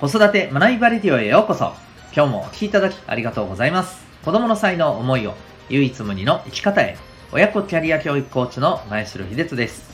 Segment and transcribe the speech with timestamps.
[0.00, 1.74] 子育て学びバレディオへようこそ。
[2.16, 4.02] 今日もお聴きいただきありがとうございます。
[4.24, 5.34] 子供の才能、思いを
[5.68, 6.96] 唯一無二の生き方へ。
[7.32, 9.90] 親子キャリア教育コーチの前城秀人です。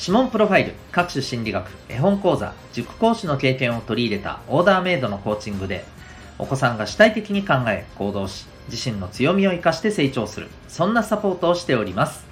[0.00, 5.84] 指紋プロファイル、各種心理学、絵本講座、塾講師の経験を取り入れたオーダーメイドのコーチングで、
[6.38, 12.24] お子さんが主体的に考え、行動し、自身の強みを生かして成長する、そんなサポートをしております。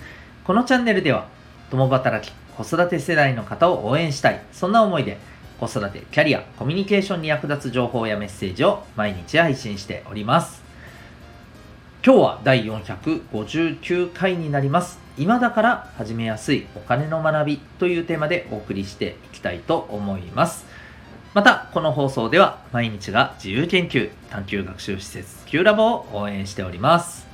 [0.44, 1.26] このチャンネルでは、
[1.70, 5.18] 共働き、子育て世代の方を応援したい、そんな思いで、
[5.60, 10.62] 子育て、キャリア、コミュニケーションに役立つ情報やメッセージを毎日配信しております。
[12.02, 14.98] 今日は第459回になります。
[15.18, 20.64] 今だから始めやすいお金の学びというテーマでお送りしていきたいと思います。
[21.34, 27.28] また、この放送では毎日が自由研究、探究学習施設 Q ラボを応援しております。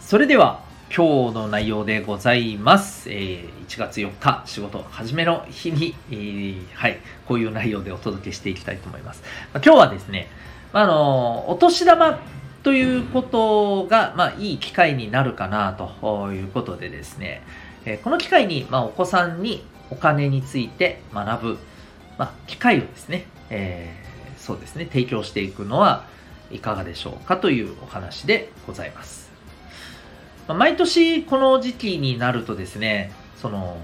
[0.00, 0.65] それでは
[0.96, 3.10] 今日の内容でございます。
[3.10, 6.96] えー、1月4日仕事始めの日に、えー、はい、
[7.28, 9.22] こういう内容でお届けしていきたいと思います。
[9.52, 10.26] まあ、今日はですね、
[10.72, 12.18] まあの、お年玉
[12.62, 17.42] ということが、まあ、いい機会になるかなということでですね、
[17.84, 21.58] えー、この機会に、まあ、お子さんにお金について学ぶ、
[22.16, 26.06] まあ、機会をですね、えー、そうですね、提供していくのは
[26.50, 29.25] いかがでしょうかというお話でございます。
[30.48, 33.76] 毎年この時期になるとですね、その、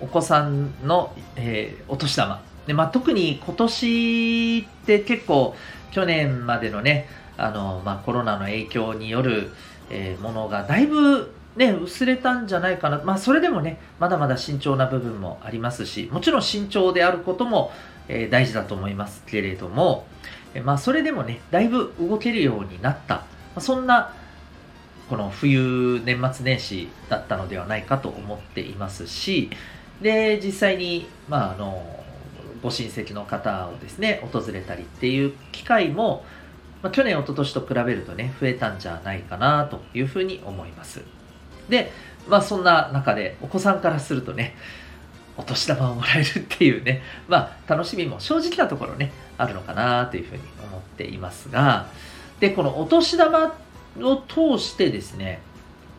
[0.00, 2.42] お子さんの、えー、お年玉。
[2.66, 5.54] で、まあ、特に今年って結構
[5.92, 9.50] 去年までのね、あの、まあ、コロナの影響による、
[9.90, 13.00] えー、ものがだいぶね、薄れたんじゃないかな。
[13.04, 17.72] まあ、それでもね、まだまだ慎重な部分もありますし、もちろん慎重であることも、
[18.08, 20.06] えー、大事だと思いますけれども、
[20.54, 23.14] え、まあ、それでもね、だいぶ動けるようになった。
[23.14, 23.24] ま
[23.56, 24.12] あ、そんな、
[25.08, 29.50] この冬年末年始だったのではないかと思っていますし
[30.00, 32.04] で実際に、まあ、あの
[32.62, 36.24] ご親戚の方をですね訪れたりっていう機会も、
[36.82, 41.02] まあ、去年一昨年と比べるとね増えたんじゃないかなというふうに思います。
[41.68, 41.92] で
[42.28, 44.56] まあそんな中でお子さんからするとね
[45.38, 51.88] お年玉をもらえるっていうね、まあ楽しみも正直なところね、あるのかなというふうに思っていますが、
[52.40, 53.52] で、このお年玉っ
[54.02, 55.40] を通してですね、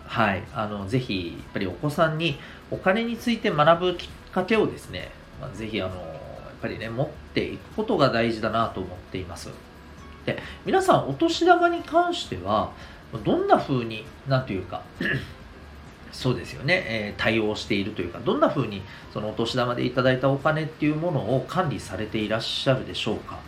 [0.06, 2.38] はい、あの、ぜひ、やっぱりお子さんに
[2.72, 9.50] お金について学ぶきっかけをですね、まあ、ぜひ、あの、やっぱりね、持っていくことが大事だなと思っています。
[10.26, 12.72] で、皆さん、お年玉に関しては、
[13.24, 14.82] どんな風に、なんというか、
[16.12, 18.82] そうですよね、えー、対応しているというか、どんな風に
[19.14, 23.40] そのお年玉でいただいたお金っていうものを管理されていらっしゃるでしょうか？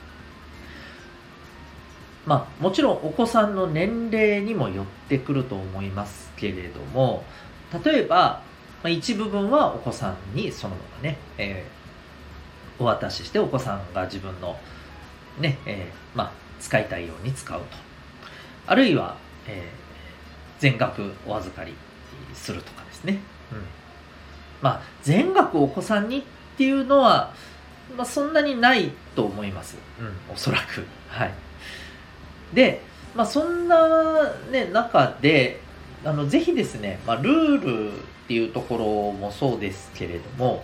[2.25, 7.23] まあ、もちろんお子さんの年齢にもよってくると思いますけれども、
[7.83, 8.41] 例えば、
[8.83, 14.57] まあ、一部分はお子さんにそのままね、えー、お渡ししてお子さんが自分の
[15.39, 17.65] ね、えー、まあ、使いたいように使うと。
[18.67, 21.73] あるいは、えー、全額お預かり
[22.33, 23.19] するとかですね。
[23.51, 23.63] うん。
[24.61, 26.23] まあ、全額お子さんにっ
[26.57, 27.33] ていうのは、
[27.97, 29.77] まあ、そんなにないと思います。
[29.99, 30.85] うん、おそらく。
[31.09, 31.33] はい。
[32.53, 32.81] で、
[33.15, 35.59] まあ、そんな、ね、中で、
[36.05, 37.95] あのぜひですね、まあ、ルールっ
[38.27, 40.63] ていうところもそうですけれども、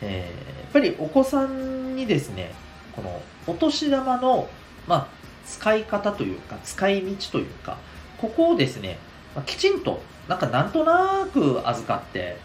[0.00, 2.52] えー、やっぱりお子さんにですね、
[2.96, 4.48] このお年玉の、
[4.86, 5.08] まあ、
[5.46, 7.76] 使い方というか、使い道というか、
[8.18, 8.98] ここをですね、
[9.34, 12.36] まあ、きちんと、なんかなんとなく預かって、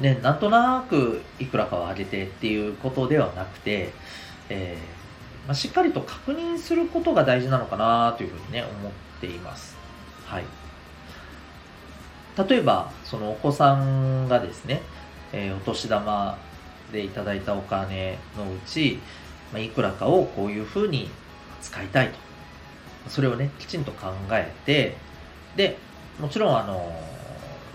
[0.00, 3.92] ね、なんとなくいくらかをあげてっていうことではなくて、
[4.48, 5.03] えー
[5.46, 9.76] まあ、しっかりと確認することが大事なのかなというふうにね、思っています。
[10.24, 10.44] はい。
[12.48, 14.82] 例えば、そのお子さんがですね、
[15.32, 16.38] えー、お年玉
[16.92, 18.98] でいただいたお金のうち、
[19.52, 21.10] まあ、いくらかをこういうふうに
[21.60, 22.14] 使いたいと。
[23.08, 24.96] それをね、きちんと考えて、
[25.56, 25.76] で、
[26.18, 26.90] もちろん、あの、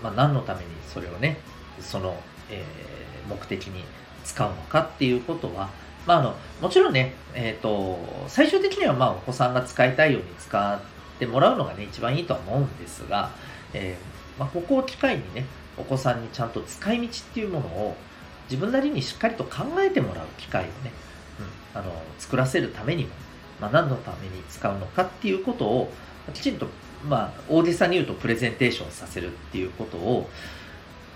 [0.02, 1.38] まあ、何のためにそれをね、
[1.80, 2.16] その、
[2.50, 3.84] えー、目的に
[4.24, 5.70] 使うのかっていうことは、
[6.06, 7.98] まあ、あのもちろんね、えーと、
[8.28, 10.80] 最終的にはまあお子さんが使いたいように使っ
[11.18, 13.30] てもらうのがね一番いいとは思うんですが、
[13.74, 15.44] えー、まあ、ここを機会にね
[15.76, 17.96] お子さんにちゃんと使い道っていうものを
[18.50, 20.72] 自分なりにしっかりと考えてもらう機会をね、
[21.74, 23.10] うん、あの作らせるためにも、
[23.60, 25.92] まあ、何のために使うのかっていうことを
[26.34, 26.66] きちんと、
[27.08, 30.28] まあ、大げさに言うとプレゼンテーションさせるっていうことを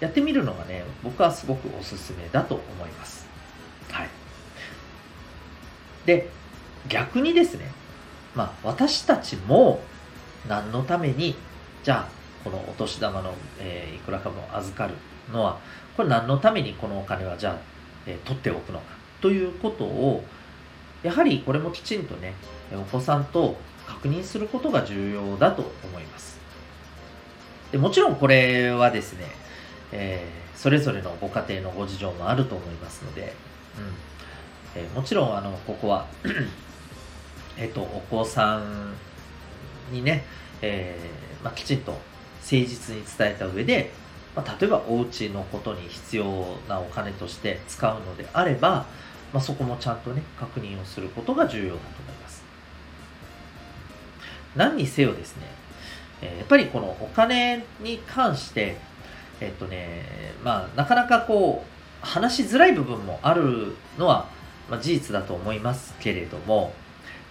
[0.01, 3.24] やってみるのがね僕はすごくおすすめだと思います。
[6.07, 6.29] で、
[6.89, 7.71] 逆にですね、
[8.35, 9.81] まあ、私たちも
[10.49, 11.35] 何のために、
[11.83, 12.09] じゃあ、
[12.43, 14.95] このお年玉の、えー、いくらかも預かる
[15.33, 15.59] のは、
[15.97, 17.59] これ何のためにこのお金はじゃあ、
[18.07, 18.85] えー、取っておくのか
[19.21, 20.25] ということを、
[21.03, 22.35] やはりこれもきちんとね、
[22.73, 23.57] お子さんと
[23.87, 26.39] 確認することが重要だと思います。
[27.73, 29.27] でもちろんこれはですね、
[29.93, 33.35] えー、それぞれのご家庭のご事情もあると思いますので、
[33.79, 34.14] うん
[34.75, 36.07] えー、もちろんあのここは
[37.57, 38.95] えっと、お子さん
[39.93, 40.25] にね、
[40.61, 42.01] えーまあ、きちんと誠
[42.51, 43.93] 実に伝えた上で、
[44.35, 46.25] まあ、例えばお家のことに必要
[46.69, 48.87] なお金として使うのであれば、
[49.33, 52.43] まあ、そこもちゃんとね確認をすることが重要だと思います。
[54.57, 55.43] 何にせよですね、
[56.23, 58.77] えー、やっぱりこのお金に関して
[59.41, 60.05] えっとね
[60.45, 61.75] まあなかなかこう
[62.07, 64.29] 話しづらい部分もあるのは、
[64.71, 66.73] まあ、事実だと思いますけれども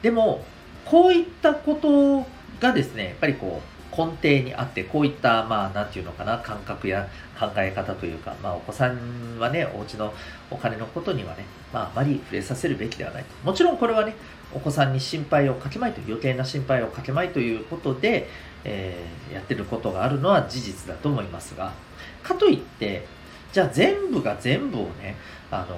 [0.01, 0.44] でも
[0.85, 2.25] こういったこと
[2.59, 7.07] がですねやっぱりこう根底にあってこういったまあ何て言うのかな感覚や
[7.39, 10.13] 考え方というか、まあ、お子さんはねお家の
[10.50, 13.30] お金のことにはね、まあ、あまり触れさせるべきではないと。
[13.45, 14.15] もちろんこれはね
[14.53, 18.29] お子さんに心配をかけまいと余計な心配をかけまいということで、
[18.63, 21.74] えー、やってることがあるのは事実だと思いますが
[22.21, 23.06] かといって
[23.51, 25.15] じゃあ全部が全部をね
[25.51, 25.77] あの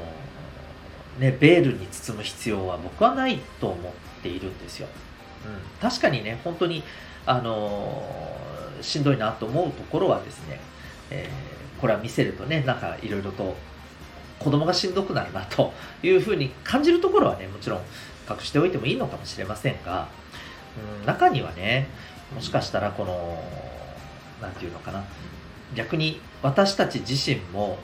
[1.19, 4.87] ねベールに包む必要は僕はないと思っているんですよ。
[5.45, 6.83] うん、確かにね本当に
[7.25, 10.59] あのー、しんどいなと思うところはですね、
[11.09, 13.55] えー、これは見せるとね、なんかいろいろと
[14.39, 15.73] 子供がしんどくなるなと
[16.03, 17.79] いうふうに感じるところはね、もちろん
[18.29, 20.07] 隠しておいてもいいのかもしれませんが、
[20.99, 21.87] うん、中にはね、
[22.33, 23.43] もしかしたらこの、
[24.41, 25.03] なんていうのかな、
[25.75, 27.79] 逆に私たち自身も、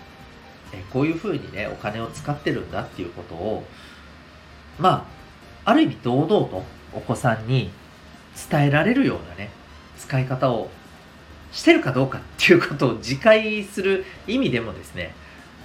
[0.74, 3.64] えこういうふうにね、お金を使ってるんだっていうことを、
[4.80, 5.08] ま
[5.66, 6.64] あ、ある意味堂々と
[6.94, 7.72] お子さんに
[8.50, 9.50] 伝えられるようなね、
[9.98, 10.70] 使い方を
[11.52, 15.14] してるかどうかっていうことを自戒する意味でもですね、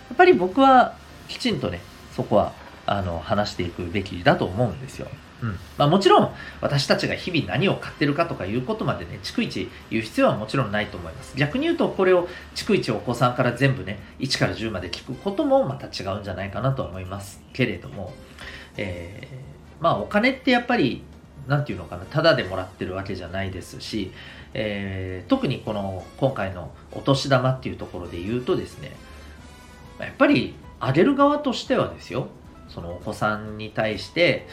[0.08, 0.96] やっぱり僕は
[1.28, 1.80] きちんとね、
[2.14, 2.52] そこは
[2.86, 5.08] あの話していくべきだと思うんですよ。
[5.42, 11.36] うんまあ、もちろん私たちが日々何を買ってるかとかいうことまでね、逐一言う必要はもちろんないと思います。
[11.36, 18.14] 逆に言うと、これを逐一お子さんから全部ね、1から10まで聞くこともまた違うんじゃないかなと思いますけれども、
[18.78, 21.02] えー、まあお金ってやっぱり
[21.46, 24.12] 何て言うのかな、ただでもらってるわけじゃないですし、
[24.54, 28.92] えー、特にこの今回のお年玉っていうところで言うとですね、
[29.98, 32.28] やっぱりあげる側としてはですよ、
[32.76, 34.46] そのお子さんに対して、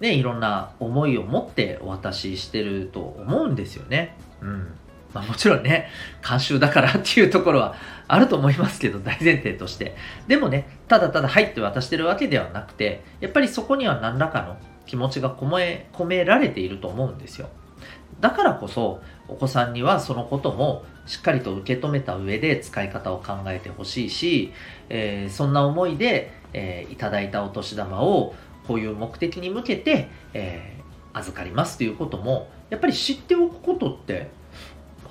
[0.00, 4.16] ね、いろんな思いを持ってお渡ししてると思うんですよね。
[4.40, 4.72] うん。
[5.12, 5.90] まあもちろんね、
[6.22, 7.74] 慣習だからっていうところは
[8.08, 9.94] あると思いますけど、大前提として。
[10.26, 17.50] でもね、ただただ入って渡してるわけではなくて、やっぱりそこには何らかの気持ちが込め込められていると思うんですよ。
[18.20, 24.52] だからこそお子さんにはそのこともしっかりと受け止めた上で使い方を考えてほしいし、
[24.88, 28.34] えー、そんな思いで、えー、いただいたお年玉を
[28.66, 34.30] こういう目的に向けて、えー、預かりますということもやっぱり知っておくことって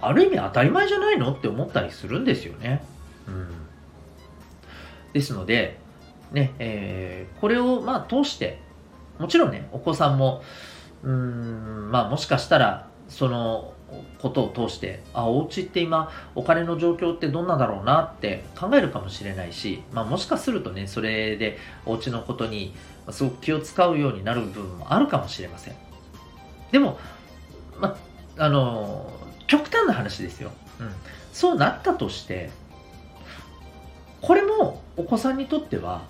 [0.02, 2.84] ある意味当たり前じゃないのって思ったりするんですよね。
[3.28, 3.48] うん、
[5.12, 5.78] ですので、
[6.32, 8.60] ねえー、これをまあ通して
[9.20, 10.42] もちろんね、お子さんも、
[11.04, 13.74] うん、まあもしかしたら、その
[14.22, 22.74] ことを通して、あ、お家って今、お金の状況ってどんなだろうなって考えるかもしれないし、まあもしかするとね、それでお家のことに
[23.12, 25.76] すごく気を使うようになる部分もあるかもしれません。
[26.72, 27.00] でも、
[27.80, 27.98] ま
[28.38, 29.12] あ、の、
[29.48, 30.52] 極端な話ですよ。
[30.80, 30.92] うん。
[31.34, 32.52] そうなったとして、
[34.22, 36.04] これもお子さんにとっては、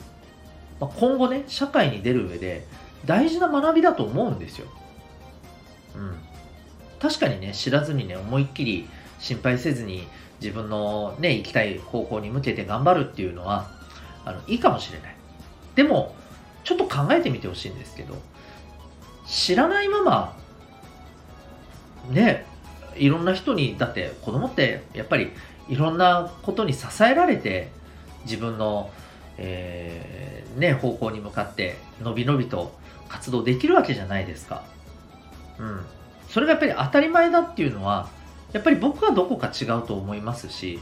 [0.79, 2.65] ま今後ね、社会に出る上で、
[3.05, 4.67] 大事な学びだと思うんですよ。
[5.95, 6.28] うん。
[6.99, 8.87] 確かにね、知らずにね、思いっきり
[9.19, 10.07] 心配せずに
[10.41, 13.69] 自分のね、行きたい方向に向けて頑張るっていうのは、
[14.25, 15.15] あの、いいかもしれない。
[15.75, 16.15] でも、
[16.63, 18.15] ちょっと考えてみてほしいんですけど、
[19.25, 20.37] 知らないまま、
[22.09, 22.45] ね、
[22.95, 25.31] いろんな人に、だって子供ってやっぱり
[25.67, 27.69] いろんなことに支えられて
[28.23, 28.89] 自分の、
[29.37, 32.77] えー、ね、方向に向かってのびのびと
[33.07, 34.63] 活動できるわけじゃないですか。
[35.59, 35.85] うん。
[36.29, 38.09] それがやっぱり当たり前だっていうのは、
[38.53, 40.79] やっぱり僕はどこか違うと思いますし、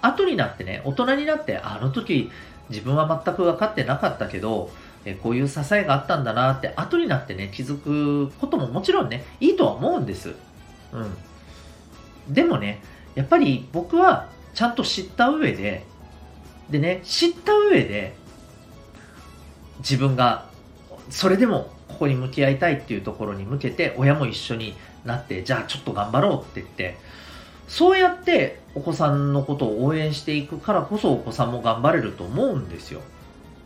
[0.00, 2.30] 後になってね、大人になって、あの時
[2.70, 4.70] 自分は全く分かってなかったけど、
[5.04, 10.34] えこういう支えがあったんだなって後になってね、気づくことももちろんね、いいとは思うんです。
[10.92, 12.32] うん。
[12.34, 12.82] でもね、
[13.14, 15.84] やっぱり僕はちゃんと知った上で、
[16.70, 18.14] でね、知った上で、
[19.78, 20.46] 自分が
[21.10, 24.74] それでもこに向き合いたいっていうところに向けて親も一緒に
[25.04, 26.96] なってじゃあちょっと頑張ろうって言って
[27.66, 33.00] そうやってお子さんのことを応援していくからこそお子さんも頑張れると思うんですよ。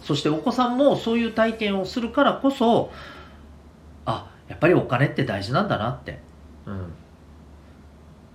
[0.03, 2.91] そしてお子さんもそういう体験をするからこそ
[4.05, 6.19] あやっぱりお金って大事なんだなって、
[6.67, 6.93] うん、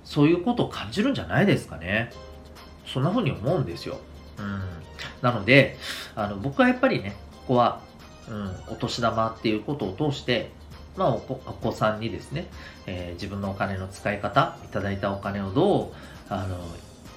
[0.06, 2.12] そういうことを感じるんじゃないですかね。
[2.86, 4.00] そんな風に思うんですよ、
[4.40, 4.62] うん、
[5.22, 5.78] なので
[6.16, 7.82] あの僕はやっぱりねここは、
[8.30, 10.52] うん、お年玉っていうことを通して
[10.98, 12.48] まあ、お子さんにですね、
[12.88, 15.88] えー、自分のお金の使い方、いただいたお金をどう、
[16.28, 16.58] あの、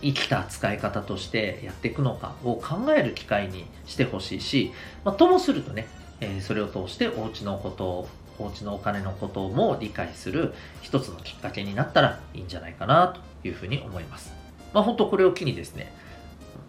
[0.03, 4.73] 生きた使い方としてやっていくのかを考える機会にしてほしいし、
[5.05, 5.89] まあ、ともするとね、
[6.21, 14.33] えー、それを通してお家のことを、お家のお金のことも理解する一つのきっかけになったらいいんじゃないかなというふうに思います。
[14.73, 15.93] まあ、本当これを機にですね、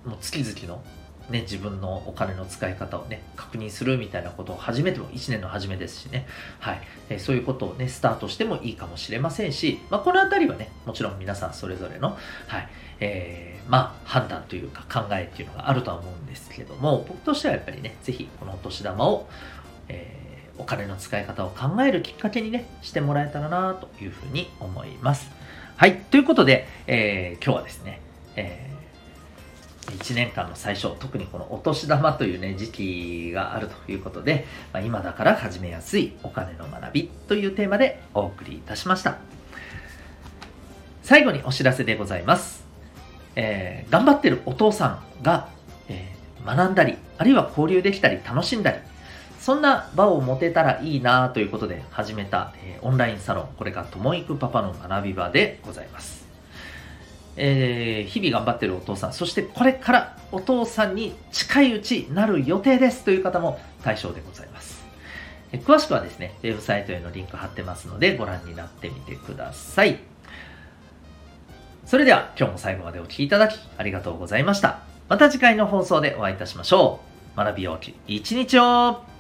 [0.06, 0.84] もう月々の
[1.32, 6.28] ね、自分のお金の使い方をね、確認するみたいなことを始めても1年の初めですしね、
[6.60, 12.68] はい、えー、そういうことをね、スタートしてもいいかもしれませんし、まあ、このあたりはね、もちろん皆さんそれぞれの、はい、
[13.00, 19.28] えー、まあ、判断というか考えっていうのがあるとは思うんですけども、僕としてはやっぱりね、ぜひこのお年玉を、
[19.88, 25.32] えー、お金の使い方を考えるきっかけにね、してもらえたらなというふうに思います。
[25.78, 28.02] はい、ということで、えー、今日はですね、
[28.36, 28.72] えー
[29.88, 39.18] 1年間の最初、特にこのお年玉というね、時期があるということで、まあ、今だから始めやすいお金の学びというテーマでお送りいたしました。
[41.04, 42.64] 最後にお知らせでございます。
[43.36, 45.50] えー、頑張ってるお父さんが、
[45.88, 48.78] えー、学んだり、あるいは交流できたり、楽しんだり、
[49.40, 56.21] そんな場を持てたらいいなということで始めた、えー、オンラインサロン、これがともいくパパの学び場でございます。
[57.38, 64.84] えー、日々頑張ってるお父さん、そしてこれからお父さんに近いうちなる予定ですという方も対象でございます。
[65.52, 70.00] え詳しくはですね、ウェブサイトへのリンク貼ってますのでご覧になってみてください。
[71.86, 74.80] それでは今日も最後までお聴きいただきありがとうございました。
[75.10, 77.02] また次回の放送でお会いいたしましょ
[77.36, 77.38] う。
[77.38, 79.11] 学びようき一日を